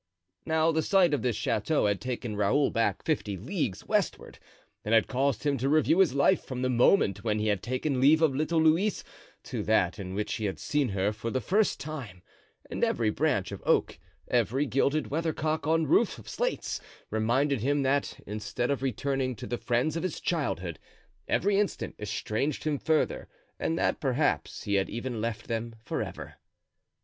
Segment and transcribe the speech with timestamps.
[0.47, 4.39] Now the sight of this chateau had taken Raoul back fifty leagues westward
[4.83, 8.01] and had caused him to review his life from the moment when he had taken
[8.01, 9.03] leave of little Louise
[9.43, 12.23] to that in which he had seen her for the first time;
[12.67, 16.81] and every branch of oak, every gilded weathercock on roof of slates,
[17.11, 20.79] reminded him that, instead of returning to the friends of his childhood,
[21.27, 23.27] every instant estranged him further
[23.59, 26.37] and that perhaps he had even left them forever.